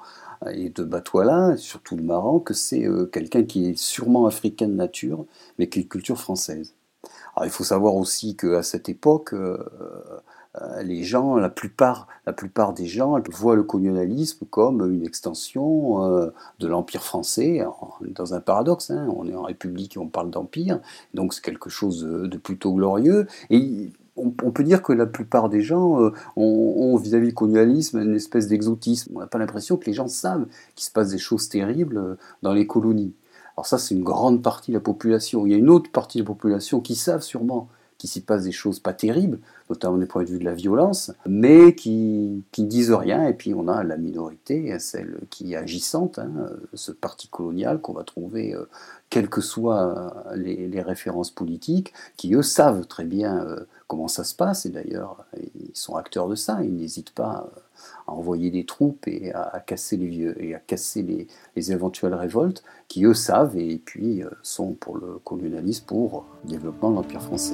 et 0.51 0.69
de 0.69 0.83
Batouala, 0.83 1.57
surtout 1.57 1.95
le 1.95 2.03
Maran, 2.03 2.39
que 2.39 2.53
c'est 2.53 2.85
euh, 2.85 3.05
quelqu'un 3.05 3.43
qui 3.43 3.69
est 3.69 3.77
sûrement 3.77 4.25
africain 4.25 4.67
de 4.67 4.73
nature, 4.73 5.25
mais 5.57 5.67
qui 5.67 5.79
est 5.79 5.83
culture 5.85 6.19
française. 6.19 6.73
Il 7.43 7.49
faut 7.49 7.63
savoir 7.63 7.95
aussi 7.95 8.35
qu'à 8.35 8.61
cette 8.61 8.89
époque, 8.89 9.33
euh, 9.33 9.57
euh, 10.61 10.83
les 10.83 11.03
gens, 11.03 11.35
la 11.35 11.49
plupart, 11.49 12.07
la 12.27 12.33
plupart 12.33 12.73
des 12.73 12.85
gens 12.85 13.19
voient 13.31 13.55
le 13.55 13.63
colonialisme 13.63 14.45
comme 14.49 14.87
une 14.93 15.03
extension 15.03 16.31
de 16.59 16.67
l'Empire 16.67 17.03
français. 17.03 17.65
Dans 18.01 18.35
un 18.35 18.39
paradoxe, 18.39 18.91
hein. 18.91 19.07
on 19.15 19.27
est 19.27 19.35
en 19.35 19.41
République 19.41 19.95
et 19.95 19.99
on 19.99 20.07
parle 20.07 20.29
d'Empire, 20.29 20.79
donc 21.15 21.33
c'est 21.33 21.43
quelque 21.43 21.71
chose 21.71 22.03
de 22.03 22.37
plutôt 22.37 22.73
glorieux. 22.73 23.25
On, 24.15 24.29
peut 24.29 24.63
dire 24.63 24.81
que 24.81 24.93
la 24.93 25.05
plupart 25.05 25.49
des 25.49 25.61
gens 25.61 26.01
euh, 26.01 26.11
ont 26.35 26.95
vis-à-vis 26.97 27.29
du 27.29 27.33
colonialisme 27.33 27.99
une 27.99 28.15
espèce 28.15 28.47
d'exotisme. 28.47 29.11
On 29.15 29.19
n'a 29.19 29.27
pas 29.27 29.39
l'impression 29.39 29.77
que 29.77 29.85
les 29.85 29.93
gens 29.93 30.07
savent 30.07 30.45
qu'il 30.75 30.85
se 30.85 30.91
passe 30.91 31.09
des 31.09 31.17
choses 31.17 31.49
terribles 31.49 31.97
euh, 31.97 32.15
dans 32.41 32.53
les 32.53 32.67
colonies. 32.67 33.13
Alors 33.57 33.65
ça, 33.65 33.77
c'est 33.77 33.95
une 33.95 34.03
grande 34.03 34.41
partie 34.41 34.71
de 34.71 34.77
la 34.77 34.81
population. 34.81 35.45
Il 35.45 35.51
y 35.51 35.55
a 35.55 35.57
une 35.57 35.69
autre 35.69 35.91
partie 35.91 36.19
de 36.19 36.23
la 36.23 36.27
population 36.27 36.79
qui 36.79 36.95
savent 36.95 37.21
sûrement 37.21 37.69
qu'il 37.97 38.09
s'y 38.09 38.21
passe 38.21 38.43
des 38.43 38.51
choses 38.51 38.79
pas 38.79 38.93
terribles, 38.93 39.39
notamment 39.69 39.97
du 39.97 40.07
point 40.07 40.23
de 40.23 40.29
vue 40.29 40.39
de 40.39 40.43
la 40.43 40.55
violence, 40.55 41.11
mais 41.27 41.73
qui, 41.75 42.43
ne 42.57 42.65
disent 42.65 42.91
rien. 42.91 43.27
Et 43.27 43.33
puis 43.33 43.53
on 43.53 43.67
a 43.67 43.83
la 43.83 43.97
minorité, 43.97 44.77
celle 44.79 45.19
qui 45.29 45.53
est 45.53 45.55
agissante, 45.55 46.19
hein, 46.19 46.49
ce 46.73 46.91
parti 46.91 47.27
colonial 47.27 47.79
qu'on 47.79 47.93
va 47.93 48.03
trouver, 48.03 48.55
euh, 48.55 48.65
quelles 49.13 49.29
que 49.29 49.41
soient 49.41 50.25
les, 50.33 50.81
références 50.81 51.29
politiques, 51.29 51.93
qui 52.17 52.33
eux 52.33 52.41
savent 52.41 52.87
très 52.87 53.03
bien 53.03 53.45
euh, 53.45 53.59
comment 53.87 54.07
ça 54.07 54.23
se 54.23 54.33
passe. 54.33 54.65
Et 54.65 54.69
d'ailleurs, 54.69 55.27
ils 55.53 55.69
sont 55.75 55.95
acteurs 55.95 56.27
de 56.27 56.33
ça. 56.33 56.63
Ils 56.63 56.75
n'hésitent 56.75 57.11
pas 57.13 57.47
à 58.07 58.11
envoyer 58.11 58.49
des 58.49 58.65
troupes 58.65 59.07
et 59.07 59.31
à, 59.31 59.63
casser 59.63 59.97
les 59.97 60.07
vieux 60.07 60.43
et 60.43 60.55
à 60.55 60.59
casser 60.59 61.03
les, 61.03 61.27
les, 61.55 61.71
éventuelles 61.71 62.15
révoltes, 62.15 62.63
qui 62.87 63.05
eux 63.05 63.13
savent 63.13 63.55
et 63.55 63.77
puis 63.77 64.23
euh, 64.23 64.31
sont 64.41 64.71
pour 64.71 64.97
le 64.97 65.19
colonialisme, 65.23 65.85
pour 65.85 66.25
le 66.45 66.49
développement 66.49 66.89
de 66.89 66.95
l'empire 66.95 67.21
français. 67.21 67.53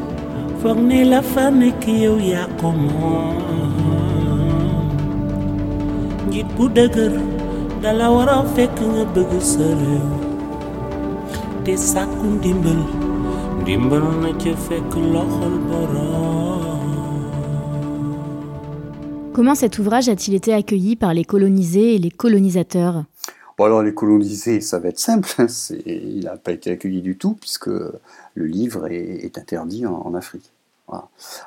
Comment 19.33 19.55
cet 19.55 19.79
ouvrage 19.79 20.09
a-t-il 20.09 20.35
été 20.35 20.53
accueilli 20.53 20.95
par 20.95 21.13
les 21.13 21.23
colonisés 21.23 21.95
et 21.95 21.97
les 21.97 22.11
colonisateurs? 22.11 23.05
Alors 23.63 23.83
les 23.83 23.93
colonisés, 23.93 24.61
ça 24.61 24.79
va 24.79 24.89
être 24.89 24.99
simple, 24.99 25.29
hein, 25.37 25.47
il 25.85 26.23
n'a 26.23 26.37
pas 26.37 26.51
été 26.51 26.71
accueilli 26.71 27.01
du 27.01 27.17
tout 27.17 27.33
puisque 27.33 27.67
le 27.67 28.45
livre 28.45 28.87
est, 28.87 29.37
interdit 29.37 29.85
en, 29.85 30.13
Afrique. 30.13 30.51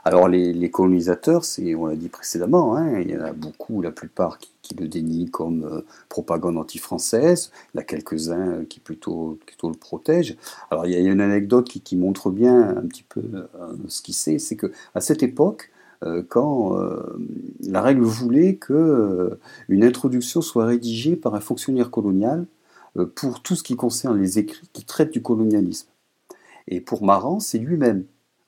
Alors 0.04 0.28
les, 0.28 0.70
colonisateurs, 0.70 1.42
on 1.76 1.86
l'a 1.86 1.96
dit 1.96 2.08
précédemment, 2.08 2.76
hein, 2.76 2.98
il 3.00 3.10
y 3.10 3.16
en 3.16 3.20
a 3.20 3.32
beaucoup, 3.32 3.82
la 3.82 3.90
plupart 3.90 4.38
qui, 4.38 4.74
le 4.74 4.88
dénient 4.88 5.28
comme 5.30 5.64
euh, 5.64 5.84
propagande 6.08 6.56
anti-française, 6.56 7.50
il 7.74 7.76
y 7.76 7.80
a 7.80 7.84
quelques-uns 7.84 8.64
qui 8.64 8.80
plutôt, 8.80 9.38
plutôt 9.44 9.68
le 9.68 9.74
protègent. 9.74 10.36
Alors 10.70 10.86
il 10.86 10.92
y 10.92 10.96
a 10.96 11.00
une 11.00 11.20
anecdote 11.20 11.68
qui, 11.68 11.96
montre 11.96 12.30
bien 12.30 12.70
un 12.70 12.86
petit 12.86 13.04
peu 13.06 13.20
euh, 13.20 13.74
ce 13.88 14.00
qu'il 14.00 14.14
sait, 14.14 14.38
c'est 14.38 14.56
que 14.56 14.72
à 14.94 15.02
cette 15.02 15.22
époque, 15.22 15.70
euh, 15.70 15.73
quand 16.28 16.76
la 17.66 17.82
règle 17.82 18.02
voulait 18.02 18.56
que 18.56 19.38
une 19.68 19.84
introduction 19.84 20.40
soit 20.40 20.66
rédigée 20.66 21.16
par 21.16 21.34
un 21.34 21.40
fonctionnaire 21.40 21.90
colonial 21.90 22.46
pour 23.14 23.42
tout 23.42 23.56
ce 23.56 23.62
qui 23.62 23.76
concerne 23.76 24.20
les 24.20 24.38
écrits 24.38 24.68
qui 24.72 24.84
traitent 24.84 25.12
du 25.12 25.22
colonialisme. 25.22 25.88
Et 26.68 26.80
pour 26.80 27.04
Maran, 27.04 27.40
c'est 27.40 27.58
lui-même, 27.58 28.04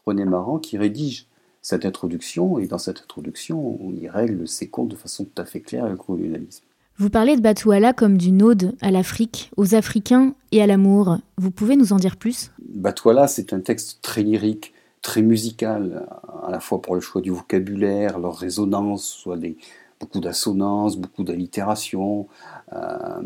René 0.07 0.25
Maran, 0.25 0.59
qui 0.59 0.79
rédige 0.79 1.27
cette 1.63 1.85
introduction, 1.85 2.59
et 2.59 2.67
dans 2.67 2.79
cette 2.79 3.01
introduction, 3.01 3.79
il 3.93 4.09
règle 4.09 4.47
ses 4.47 4.69
comptes 4.69 4.89
de 4.89 4.97
façon 4.97 5.25
tout 5.25 5.43
à 5.43 5.45
fait 5.45 5.61
claire 5.61 5.85
avec 5.85 5.99
le 5.99 6.05
colonialisme. 6.05 6.65
Vous 6.97 7.11
parlez 7.11 7.37
de 7.37 7.43
Batouala 7.43 7.93
comme 7.93 8.17
d'une 8.17 8.43
ode 8.43 8.77
à 8.81 8.91
l'Afrique, 8.91 9.51
aux 9.57 9.75
Africains 9.75 10.35
et 10.53 10.63
à 10.63 10.67
l'amour. 10.67 11.19
Vous 11.37 11.51
pouvez 11.51 11.77
nous 11.77 11.93
en 11.93 11.97
dire 11.97 12.17
plus? 12.17 12.53
Batouala, 12.73 13.27
c'est 13.27 13.53
un 13.53 13.61
texte 13.61 13.99
très 14.01 14.23
lyrique, 14.23 14.73
très 15.07 15.23
musical, 15.23 16.05
à 16.43 16.51
la 16.51 16.59
fois 16.59 16.83
pour 16.83 16.97
le 16.97 17.01
choix 17.01 17.21
du 17.21 17.31
vocabulaire, 17.31 18.19
leur 18.19 18.37
résonance, 18.37 19.05
soit 19.05 19.37
des, 19.37 19.57
beaucoup 20.01 20.19
d'assonances, 20.19 20.97
beaucoup 20.97 21.23
d'allitération, 21.23 22.27
euh, 22.73 23.23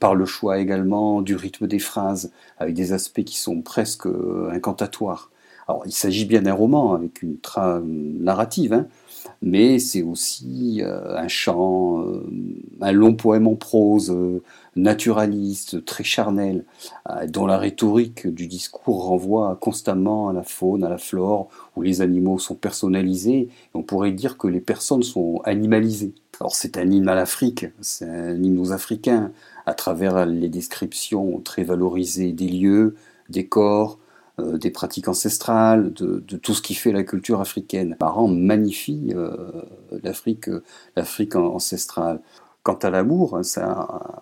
par 0.00 0.14
le 0.14 0.24
choix 0.24 0.58
également 0.58 1.20
du 1.20 1.36
rythme 1.36 1.66
des 1.66 1.80
phrases, 1.80 2.32
avec 2.56 2.72
des 2.72 2.94
aspects 2.94 3.24
qui 3.24 3.36
sont 3.36 3.60
presque 3.60 4.06
euh, 4.06 4.48
incantatoires. 4.50 5.30
Alors, 5.68 5.82
il 5.84 5.92
s'agit 5.92 6.24
bien 6.24 6.40
d'un 6.40 6.54
roman 6.54 6.94
avec 6.94 7.20
une 7.20 7.36
trame 7.40 8.14
narrative, 8.20 8.72
hein, 8.72 8.86
mais 9.42 9.78
c'est 9.78 10.02
aussi 10.02 10.80
euh, 10.80 11.18
un 11.18 11.28
chant, 11.28 12.06
un 12.80 12.92
long 12.92 13.12
poème 13.12 13.46
en 13.48 13.56
prose, 13.56 14.16
naturaliste, 14.76 15.84
très 15.84 16.04
charnel, 16.04 16.64
dont 17.28 17.46
la 17.46 17.58
rhétorique 17.58 18.26
du 18.26 18.46
discours 18.46 19.06
renvoie 19.06 19.56
constamment 19.60 20.28
à 20.28 20.32
la 20.32 20.42
faune, 20.42 20.84
à 20.84 20.88
la 20.88 20.98
flore, 20.98 21.48
où 21.74 21.82
les 21.82 22.02
animaux 22.02 22.38
sont 22.38 22.54
personnalisés. 22.54 23.48
on 23.74 23.82
pourrait 23.82 24.12
dire 24.12 24.38
que 24.38 24.46
les 24.46 24.60
personnes 24.60 25.02
sont 25.02 25.40
animalisées. 25.44 26.14
Alors 26.40 26.54
c'est 26.54 26.76
un 26.76 26.90
hymne 26.90 27.08
à 27.08 27.14
l'Afrique, 27.14 27.66
c'est 27.80 28.08
un 28.08 28.34
hymne 28.34 28.58
aux 28.58 28.72
Africains, 28.72 29.32
à 29.64 29.74
travers 29.74 30.26
les 30.26 30.48
descriptions 30.48 31.40
très 31.40 31.64
valorisées 31.64 32.32
des 32.32 32.48
lieux, 32.48 32.94
des 33.30 33.46
corps, 33.46 33.98
euh, 34.38 34.58
des 34.58 34.70
pratiques 34.70 35.08
ancestrales, 35.08 35.94
de, 35.94 36.18
tout 36.36 36.52
ce 36.52 36.60
qui 36.60 36.74
fait 36.74 36.92
la 36.92 37.04
culture 37.04 37.40
africaine. 37.40 37.96
Maran 38.00 38.28
magnifie 38.28 39.12
euh, 39.14 39.34
l'Afrique, 40.02 40.50
l'Afrique 40.94 41.36
ancestrale. 41.36 42.20
Quant 42.66 42.78
à 42.82 42.90
l'amour, 42.90 43.40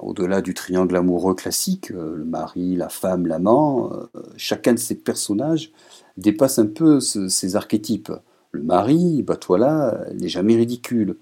au-delà 0.00 0.42
du 0.42 0.52
triangle 0.52 0.96
amoureux 0.96 1.34
classique, 1.34 1.90
euh, 1.92 2.14
le 2.16 2.24
mari, 2.26 2.76
la 2.76 2.90
femme, 2.90 3.26
l'amant, 3.26 3.90
chacun 4.36 4.74
de 4.74 4.78
ces 4.78 4.96
personnages 4.96 5.72
dépasse 6.18 6.58
un 6.58 6.66
peu 6.66 7.00
ces 7.00 7.56
archétypes. 7.56 8.12
Le 8.52 8.62
mari, 8.62 9.22
bah 9.22 9.36
toi 9.36 9.98
n'est 10.12 10.28
jamais 10.28 10.56
ridicule. 10.56 11.16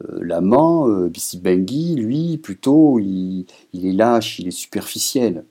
Euh, 0.00 0.18
l'amant, 0.20 0.88
euh, 0.88 1.10
Bengi, 1.40 1.96
lui, 1.96 2.38
plutôt, 2.38 2.98
il, 2.98 3.46
est 3.74 3.92
lâche, 3.92 4.38
il 4.38 4.48
est 4.48 4.50
superficiel. 4.50 5.44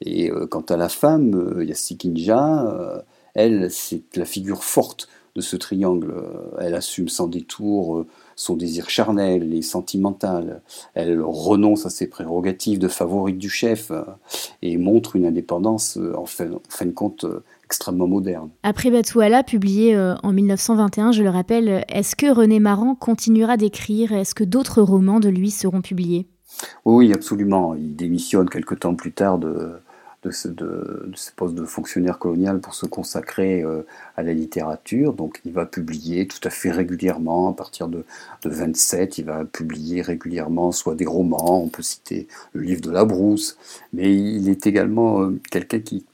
Et 0.00 0.30
euh, 0.30 0.46
quant 0.46 0.62
à 0.62 0.76
la 0.76 0.88
femme, 0.88 1.34
euh, 1.34 1.64
Yassikinja, 1.64 3.04
elle, 3.34 3.70
c'est 3.70 4.02
la 4.16 4.24
figure 4.24 4.64
forte 4.64 5.08
de 5.34 5.40
ce 5.40 5.56
triangle. 5.56 6.14
Elle 6.58 6.74
assume 6.74 7.08
sans 7.08 7.26
détour 7.26 8.04
son 8.42 8.56
désir 8.56 8.90
charnel 8.90 9.54
et 9.54 9.62
sentimental. 9.62 10.62
Elle 10.94 11.20
renonce 11.22 11.86
à 11.86 11.90
ses 11.90 12.08
prérogatives 12.08 12.78
de 12.78 12.88
favorite 12.88 13.38
du 13.38 13.48
chef 13.48 13.92
et 14.62 14.76
montre 14.76 15.16
une 15.16 15.26
indépendance, 15.26 15.98
en 16.16 16.26
fin, 16.26 16.50
en 16.50 16.60
fin 16.68 16.86
de 16.86 16.90
compte, 16.90 17.24
extrêmement 17.64 18.06
moderne. 18.06 18.50
Après 18.64 18.90
Batouala, 18.90 19.42
publié 19.42 19.94
euh, 19.94 20.14
en 20.22 20.32
1921, 20.32 21.12
je 21.12 21.22
le 21.22 21.30
rappelle, 21.30 21.84
est-ce 21.88 22.14
que 22.16 22.30
René 22.30 22.60
Maran 22.60 22.94
continuera 22.94 23.56
d'écrire 23.56 24.12
Est-ce 24.12 24.34
que 24.34 24.44
d'autres 24.44 24.82
romans 24.82 25.20
de 25.20 25.30
lui 25.30 25.50
seront 25.50 25.80
publiés? 25.80 26.26
Oui, 26.84 27.12
absolument. 27.14 27.74
Il 27.74 27.96
démissionne 27.96 28.50
quelque 28.50 28.74
temps 28.74 28.94
plus 28.94 29.12
tard 29.12 29.38
de, 29.38 29.72
de, 30.22 30.30
ce, 30.30 30.48
de, 30.48 31.10
poste 31.36 31.54
de 31.54 31.64
fonctionnaire 31.64 32.18
colonial 32.18 32.60
pour 32.60 32.74
se 32.74 32.86
consacrer 32.86 33.62
euh, 33.62 33.82
à 34.16 34.22
la 34.22 34.32
littérature. 34.32 35.12
Donc 35.12 35.40
il 35.44 35.52
va 35.52 35.66
publier 35.66 36.26
tout 36.26 36.40
à 36.44 36.50
fait 36.50 36.70
régulièrement, 36.70 37.50
à 37.50 37.54
partir 37.54 37.88
de, 37.88 38.04
de 38.42 38.50
27, 38.50 39.18
il 39.18 39.24
va 39.26 39.44
publier 39.44 40.02
régulièrement 40.02 40.72
soit 40.72 40.94
des 40.94 41.06
romans, 41.06 41.62
on 41.62 41.68
peut 41.68 41.82
citer 41.82 42.28
le 42.52 42.62
livre 42.62 42.80
de 42.80 42.90
la 42.90 43.04
brousse, 43.04 43.58
mais 43.92 44.14
il 44.14 44.48
est 44.48 44.66
également 44.66 45.22
euh, 45.22 45.40
quelqu'un 45.50 45.80
qui, 45.80 46.04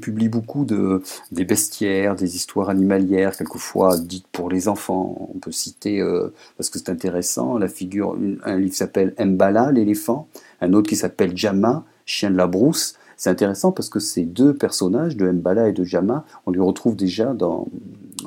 publie 0.00 0.28
beaucoup 0.28 0.66
de, 0.66 1.02
des 1.32 1.44
bestiaires, 1.44 2.14
des 2.14 2.36
histoires 2.36 2.68
animalières, 2.68 3.34
quelquefois 3.34 3.96
dites 3.96 4.26
pour 4.32 4.50
les 4.50 4.68
enfants. 4.68 5.30
On 5.34 5.38
peut 5.38 5.52
citer, 5.52 6.00
euh, 6.00 6.28
parce 6.58 6.68
que 6.68 6.78
c'est 6.78 6.90
intéressant, 6.90 7.56
la 7.56 7.68
figure, 7.68 8.18
un 8.44 8.56
livre 8.58 8.74
s'appelle 8.74 9.14
Mbala, 9.18 9.72
l'éléphant, 9.72 10.28
un 10.60 10.74
autre 10.74 10.90
qui 10.90 10.96
s'appelle 10.96 11.34
Jama, 11.34 11.84
chien 12.04 12.30
de 12.30 12.36
la 12.36 12.46
brousse. 12.46 12.98
C'est 13.18 13.28
intéressant 13.28 13.72
parce 13.72 13.90
que 13.90 13.98
ces 13.98 14.24
deux 14.24 14.54
personnages, 14.54 15.16
de 15.16 15.30
Mbala 15.30 15.68
et 15.68 15.72
de 15.72 15.84
Jama, 15.84 16.24
on 16.46 16.50
les 16.50 16.60
retrouve 16.60 16.96
déjà 16.96 17.34
dans, 17.34 17.66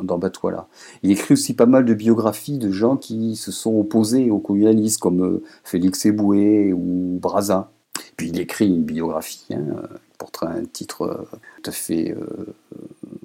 dans 0.03 0.19
Batouala. 0.19 0.67
Il 1.01 1.11
écrit 1.11 1.33
aussi 1.33 1.55
pas 1.55 1.65
mal 1.65 1.85
de 1.85 1.93
biographies 1.93 2.59
de 2.59 2.71
gens 2.71 2.97
qui 2.97 3.35
se 3.35 3.51
sont 3.51 3.73
opposés 3.79 4.29
au 4.29 4.37
colonialisme, 4.37 4.99
comme 4.99 5.23
euh, 5.23 5.43
Félix 5.63 6.05
Eboué 6.05 6.73
ou 6.73 7.17
Braza. 7.19 7.71
Puis 8.17 8.29
il 8.29 8.39
écrit 8.39 8.67
une 8.67 8.83
biographie, 8.83 9.47
hein, 9.51 9.81
un 10.41 10.65
titre 10.65 11.27
tout 11.63 11.69
à 11.69 11.73
fait 11.73 12.15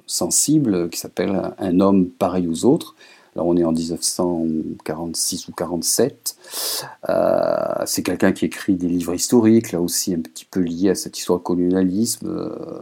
sensible, 0.05 0.89
qui 0.89 0.99
s'appelle 0.99 1.53
Un 1.59 1.79
homme 1.79 2.09
pareil 2.09 2.47
aux 2.47 2.65
autres. 2.65 2.95
On 3.37 3.57
est 3.57 3.63
en 3.63 3.71
1946 3.71 5.47
ou 5.47 5.51
47. 5.51 6.35
Euh, 7.09 7.83
c'est 7.85 8.03
quelqu'un 8.03 8.31
qui 8.31 8.45
écrit 8.45 8.75
des 8.75 8.87
livres 8.87 9.13
historiques, 9.13 9.71
là 9.71 9.81
aussi 9.81 10.13
un 10.13 10.19
petit 10.19 10.45
peu 10.45 10.59
lié 10.59 10.89
à 10.89 10.95
cette 10.95 11.17
histoire 11.17 11.41
colonialisme. 11.41 12.27
Euh, 12.27 12.81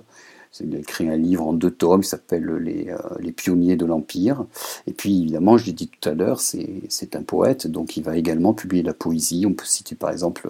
il 0.62 0.74
a 0.74 0.80
écrit 0.80 1.10
un 1.10 1.18
livre 1.18 1.46
en 1.46 1.52
deux 1.52 1.72
tomes 1.72 2.02
qui 2.02 2.08
s'appelle 2.08 2.46
les, 2.46 2.90
euh, 2.90 2.98
les, 3.20 3.34
pionniers 3.34 3.76
de 3.76 3.86
l'Empire. 3.86 4.46
Et 4.88 4.94
puis, 4.94 5.22
évidemment, 5.24 5.58
je 5.58 5.66
l'ai 5.66 5.74
dit 5.74 5.90
tout 5.90 6.08
à 6.08 6.14
l'heure, 6.14 6.40
c'est 6.40 7.16
un 7.16 7.24
poète, 7.24 7.68
donc 7.68 7.98
il 7.98 8.04
va 8.04 8.16
également 8.16 8.54
publier 8.54 8.82
la 8.82 8.94
poésie. 8.94 9.46
On 9.46 9.54
peut 9.54 9.66
citer 9.66 9.96
par 9.96 10.12
exemple 10.12 10.50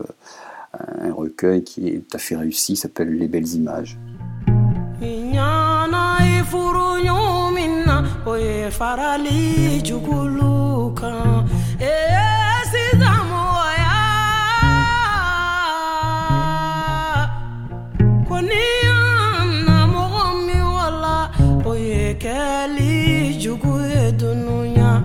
un 0.79 1.11
recueil 1.11 1.63
qui 1.63 1.87
est 1.87 2.07
tout 2.07 2.17
à 2.17 2.19
fait 2.19 2.35
réussi, 2.35 2.75
s'appelle 2.75 3.17
Les 3.17 3.27
belles 3.27 3.51
images. 3.53 3.97
che 8.65 8.71
farali 8.71 9.79
jugulukan 9.83 11.45
eh 11.77 12.61
sizamu 12.71 13.45
ya 13.83 13.97
koni 18.27 18.65
na 19.65 19.77
mogomi 19.93 20.59
wala 20.75 21.17
oye 21.65 22.15
kali 22.17 23.35
jugu 23.37 23.73
edununya 24.05 25.03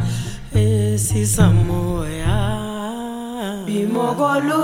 eh 0.54 0.96
sizamu 0.96 2.00
o 2.00 2.04
bimogolu 3.66 4.62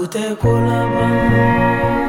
utekulaba 0.00 1.99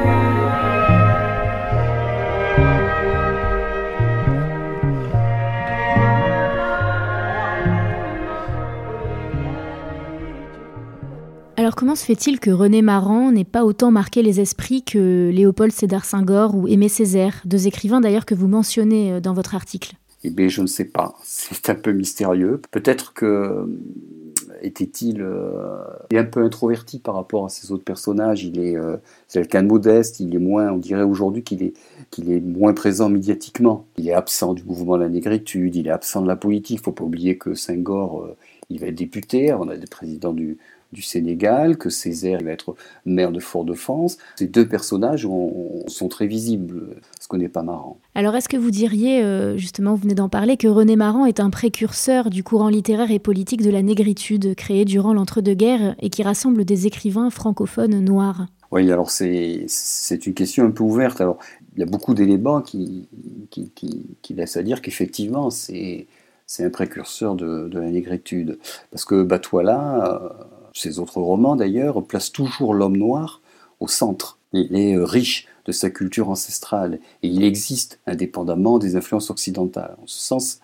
comment 11.82 11.96
se 11.96 12.04
fait-il 12.04 12.38
que 12.38 12.52
René 12.52 12.80
Maran 12.80 13.32
n'ait 13.32 13.42
pas 13.42 13.64
autant 13.64 13.90
marqué 13.90 14.22
les 14.22 14.38
esprits 14.38 14.84
que 14.84 15.30
Léopold 15.30 15.72
Sédar 15.72 16.04
Senghor 16.04 16.54
ou 16.54 16.68
Aimé 16.68 16.88
Césaire, 16.88 17.42
deux 17.44 17.66
écrivains 17.66 18.00
d'ailleurs 18.00 18.24
que 18.24 18.36
vous 18.36 18.46
mentionnez 18.46 19.14
euh, 19.14 19.20
dans 19.20 19.32
votre 19.32 19.56
article? 19.56 19.96
Eh 20.22 20.30
bien, 20.30 20.46
je 20.46 20.60
ne 20.60 20.68
sais 20.68 20.84
pas. 20.84 21.16
C'est 21.24 21.70
un 21.70 21.74
peu 21.74 21.90
mystérieux. 21.90 22.62
Peut-être 22.70 23.14
que 23.14 23.26
euh, 23.26 23.66
était-il 24.62 25.22
euh, 25.22 25.82
un 26.14 26.22
peu 26.22 26.44
introverti 26.44 27.00
par 27.00 27.16
rapport 27.16 27.46
à 27.46 27.48
ces 27.48 27.72
autres 27.72 27.82
personnages. 27.82 28.44
Il 28.44 28.60
est, 28.60 28.76
quelqu'un 29.28 29.64
de 29.64 29.68
modeste. 29.68 30.20
Il 30.20 30.36
est 30.36 30.38
moins, 30.38 30.70
on 30.70 30.78
dirait 30.78 31.02
aujourd'hui 31.02 31.42
qu'il 31.42 31.64
est, 31.64 31.72
qu'il 32.12 32.30
est 32.30 32.38
moins 32.38 32.74
présent 32.74 33.08
médiatiquement. 33.08 33.86
Il 33.98 34.06
est 34.06 34.14
absent 34.14 34.54
du 34.54 34.62
mouvement 34.62 34.98
de 34.98 35.02
la 35.02 35.08
négritude. 35.08 35.74
Il 35.74 35.88
est 35.88 35.90
absent 35.90 36.22
de 36.22 36.28
la 36.28 36.36
politique. 36.36 36.76
Il 36.76 36.80
ne 36.80 36.84
faut 36.84 36.92
pas 36.92 37.02
oublier 37.02 37.38
que 37.38 37.54
Senghor, 37.54 38.28
il 38.70 38.78
va 38.78 38.86
être 38.86 38.94
député. 38.94 39.52
On 39.52 39.68
a 39.68 39.76
des 39.76 39.88
présidents 39.88 40.32
du, 40.32 40.58
du 40.92 41.02
Sénégal, 41.02 41.78
que 41.78 41.90
Césaire 41.90 42.42
va 42.42 42.50
être 42.50 42.74
maire 43.06 43.32
de 43.32 43.40
Fort-de-France. 43.40 44.18
Ces 44.36 44.46
deux 44.46 44.66
personnages 44.66 45.26
sont 45.86 46.08
très 46.08 46.26
visibles, 46.26 46.96
ce 47.20 47.28
qu'on 47.28 47.38
n'est 47.38 47.48
pas 47.48 47.62
marrant. 47.62 47.98
Alors 48.14 48.34
est-ce 48.34 48.48
que 48.48 48.56
vous 48.56 48.70
diriez, 48.70 49.22
euh, 49.22 49.56
justement, 49.56 49.94
vous 49.94 50.02
venez 50.02 50.14
d'en 50.14 50.28
parler, 50.28 50.56
que 50.56 50.68
René 50.68 50.96
Maran 50.96 51.26
est 51.26 51.40
un 51.40 51.50
précurseur 51.50 52.30
du 52.30 52.44
courant 52.44 52.68
littéraire 52.68 53.10
et 53.10 53.18
politique 53.18 53.62
de 53.62 53.70
la 53.70 53.82
négritude 53.82 54.54
créé 54.54 54.84
durant 54.84 55.14
l'entre-deux-guerres 55.14 55.94
et 56.00 56.10
qui 56.10 56.22
rassemble 56.22 56.64
des 56.64 56.86
écrivains 56.86 57.30
francophones 57.30 58.00
noirs? 58.00 58.46
Oui, 58.70 58.90
alors 58.90 59.10
c'est 59.10 59.66
une 60.26 60.34
question 60.34 60.64
un 60.64 60.70
peu 60.70 60.82
ouverte. 60.82 61.20
Alors 61.20 61.38
il 61.74 61.80
y 61.80 61.82
a 61.82 61.86
beaucoup 61.86 62.14
d'éléments 62.14 62.62
qui, 62.62 63.08
qui, 63.50 63.70
qui, 64.22 64.34
laissent 64.34 64.56
à 64.56 64.62
dire 64.62 64.82
qu'effectivement 64.82 65.50
c'est 65.50 66.06
un 66.58 66.70
précurseur 66.70 67.34
de, 67.34 67.70
la 67.72 67.90
négritude. 67.90 68.58
Parce 68.90 69.04
que 69.04 69.22
Batouala, 69.22 70.34
ses 70.74 70.98
autres 70.98 71.20
romans 71.20 71.56
d'ailleurs, 71.56 72.02
placent 72.04 72.32
toujours 72.32 72.74
l'homme 72.74 72.96
noir 72.96 73.40
au 73.80 73.88
centre. 73.88 74.38
Il 74.52 74.76
est 74.76 74.96
euh, 74.96 75.04
riche 75.04 75.48
de 75.64 75.72
sa 75.72 75.90
culture 75.90 76.30
ancestrale 76.30 76.98
et 77.22 77.28
il 77.28 77.44
existe 77.44 78.00
indépendamment 78.06 78.78
des 78.78 78.96
influences 78.96 79.30
occidentales. 79.30 79.96
En 80.02 80.06
ce 80.06 80.18
sens, 80.18 80.60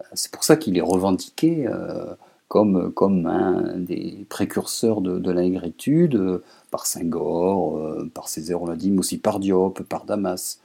euh, 0.00 0.04
c'est 0.14 0.30
pour 0.30 0.44
ça 0.44 0.56
qu'il 0.56 0.76
est 0.76 0.82
revendiqué 0.82 1.66
euh, 1.66 2.14
comme, 2.48 2.90
comme 2.92 3.26
un 3.26 3.76
des 3.76 4.26
précurseurs 4.30 5.02
de, 5.02 5.30
la 5.30 5.42
négritude, 5.42 6.40
par 6.70 6.86
Senghor, 6.86 7.78
par 8.14 8.30
Césaire, 8.30 8.62
on 8.62 8.66
l'a 8.66 8.74
dit, 8.74 8.90
mais 8.90 9.00
aussi 9.00 9.18
par 9.18 9.38
Diop, 9.38 9.82
par 9.82 10.06
Damas. 10.06 10.58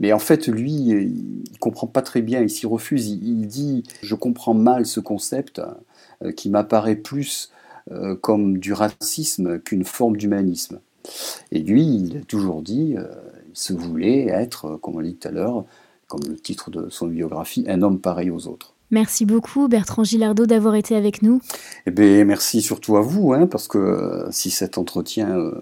Mais 0.00 0.12
en 0.12 0.18
fait, 0.18 0.48
lui, 0.48 0.72
il 0.72 1.58
comprend 1.60 1.86
pas 1.86 2.02
très 2.02 2.20
bien, 2.20 2.42
il 2.42 2.50
s'y 2.50 2.66
refuse. 2.66 3.08
Il, 3.08 3.46
dit 3.46 3.84
Je 4.02 4.14
comprends 4.14 4.52
mal 4.52 4.84
ce 4.84 5.00
concept 5.00 5.62
qui 6.36 6.50
m'apparaît 6.50 6.96
plus 6.96 7.50
euh, 7.90 8.16
comme 8.16 8.58
du 8.58 8.72
racisme 8.72 9.58
qu'une 9.58 9.84
forme 9.84 10.16
d'humanisme. 10.16 10.80
Et 11.52 11.58
lui, 11.58 11.84
il 11.84 12.16
a 12.16 12.20
toujours 12.20 12.62
dit, 12.62 12.94
euh, 12.96 13.04
il 13.46 13.56
se 13.58 13.74
voulait 13.74 14.26
être, 14.28 14.78
comme 14.80 14.96
on 14.96 15.00
l'a 15.00 15.08
dit 15.08 15.16
tout 15.16 15.28
à 15.28 15.30
l'heure, 15.30 15.66
comme 16.06 16.22
le 16.26 16.36
titre 16.36 16.70
de 16.70 16.88
son 16.88 17.08
biographie, 17.08 17.66
un 17.68 17.82
homme 17.82 18.00
pareil 18.00 18.30
aux 18.30 18.46
autres. 18.48 18.74
Merci 18.90 19.26
beaucoup 19.26 19.68
Bertrand 19.68 20.04
Gilardot 20.04 20.46
d'avoir 20.46 20.76
été 20.76 20.96
avec 20.96 21.20
nous. 21.20 21.42
Eh 21.86 21.90
bien, 21.90 22.24
merci 22.24 22.62
surtout 22.62 22.96
à 22.96 23.02
vous, 23.02 23.34
hein, 23.34 23.46
parce 23.46 23.68
que 23.68 23.76
euh, 23.76 24.30
si 24.30 24.50
cet 24.50 24.78
entretien 24.78 25.52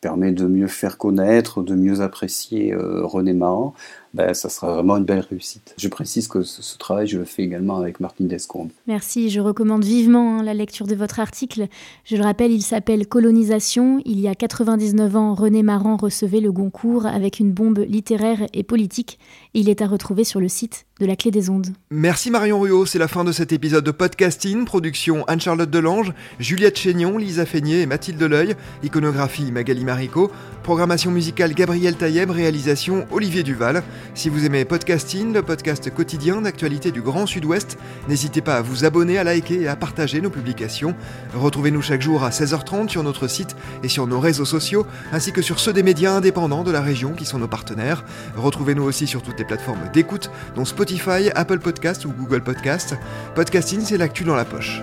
permet 0.00 0.32
de 0.32 0.46
mieux 0.46 0.68
faire 0.68 0.96
connaître, 0.96 1.62
de 1.62 1.74
mieux 1.74 2.00
apprécier 2.00 2.74
René 2.74 3.34
Maran, 3.34 3.74
ben, 4.14 4.34
ça 4.34 4.48
sera 4.48 4.74
vraiment 4.74 4.96
une 4.96 5.04
belle 5.04 5.24
réussite. 5.28 5.74
Je 5.76 5.88
précise 5.88 6.28
que 6.28 6.42
ce, 6.42 6.78
travail, 6.78 7.06
je 7.06 7.18
le 7.18 7.24
fais 7.24 7.42
également 7.42 7.76
avec 7.76 8.00
Martine 8.00 8.28
Descombes. 8.28 8.70
Merci, 8.86 9.30
je 9.30 9.40
recommande 9.40 9.84
vivement 9.84 10.38
hein, 10.38 10.42
la 10.42 10.54
lecture 10.54 10.86
de 10.86 10.94
votre 10.94 11.20
article. 11.20 11.66
Je 12.04 12.16
le 12.16 12.22
rappelle, 12.22 12.52
il 12.52 12.62
s'appelle 12.62 13.06
Colonisation. 13.06 14.00
Il 14.04 14.20
y 14.20 14.28
a 14.28 14.34
99 14.34 15.16
ans, 15.16 15.34
René 15.34 15.62
Maran 15.62 15.96
recevait 15.96 16.40
le 16.40 16.52
Goncourt 16.52 17.06
avec 17.06 17.38
une 17.38 17.52
bombe 17.52 17.84
littéraire 17.86 18.46
et 18.52 18.62
politique. 18.62 19.18
Il 19.54 19.68
est 19.68 19.82
à 19.82 19.86
retrouver 19.86 20.24
sur 20.24 20.40
le 20.40 20.48
site 20.48 20.86
de 21.00 21.06
la 21.06 21.16
Clé 21.16 21.30
des 21.30 21.48
Ondes. 21.48 21.68
Merci 21.90 22.30
Marion 22.30 22.60
Ruot, 22.60 22.86
c'est 22.86 22.98
la 22.98 23.08
fin 23.08 23.24
de 23.24 23.32
cet 23.32 23.52
épisode 23.52 23.84
de 23.84 23.90
podcasting. 23.90 24.64
Production 24.64 25.24
Anne-Charlotte 25.26 25.70
Delange, 25.70 26.12
Juliette 26.38 26.78
Chénion, 26.78 27.18
Lisa 27.18 27.46
Feignet 27.46 27.82
et 27.82 27.86
Mathilde 27.86 28.22
Leuil. 28.22 28.56
Iconographie 28.82 29.52
Magali 29.52 29.84
Marico. 29.84 30.30
Programmation 30.68 31.10
musicale 31.10 31.54
Gabriel 31.54 31.96
Taïeb. 31.96 32.30
Réalisation 32.30 33.06
Olivier 33.10 33.42
Duval. 33.42 33.82
Si 34.12 34.28
vous 34.28 34.44
aimez 34.44 34.66
Podcasting, 34.66 35.32
le 35.32 35.40
podcast 35.40 35.88
quotidien 35.88 36.42
d'actualité 36.42 36.90
du 36.90 37.00
Grand 37.00 37.24
Sud-Ouest, 37.24 37.78
n'hésitez 38.06 38.42
pas 38.42 38.56
à 38.56 38.60
vous 38.60 38.84
abonner, 38.84 39.16
à 39.16 39.24
liker 39.24 39.62
et 39.62 39.68
à 39.68 39.76
partager 39.76 40.20
nos 40.20 40.28
publications. 40.28 40.94
Retrouvez-nous 41.32 41.80
chaque 41.80 42.02
jour 42.02 42.22
à 42.22 42.28
16h30 42.28 42.90
sur 42.90 43.02
notre 43.02 43.28
site 43.28 43.56
et 43.82 43.88
sur 43.88 44.06
nos 44.06 44.20
réseaux 44.20 44.44
sociaux, 44.44 44.86
ainsi 45.10 45.32
que 45.32 45.40
sur 45.40 45.58
ceux 45.58 45.72
des 45.72 45.82
médias 45.82 46.12
indépendants 46.12 46.64
de 46.64 46.70
la 46.70 46.82
région 46.82 47.14
qui 47.14 47.24
sont 47.24 47.38
nos 47.38 47.48
partenaires. 47.48 48.04
Retrouvez-nous 48.36 48.84
aussi 48.84 49.06
sur 49.06 49.22
toutes 49.22 49.38
les 49.38 49.46
plateformes 49.46 49.88
d'écoute, 49.94 50.30
dont 50.54 50.66
Spotify, 50.66 51.30
Apple 51.34 51.60
Podcast 51.60 52.04
ou 52.04 52.12
Google 52.12 52.42
Podcast. 52.42 52.94
Podcasting, 53.34 53.80
c'est 53.80 53.96
l'actu 53.96 54.24
dans 54.24 54.36
la 54.36 54.44
poche. 54.44 54.82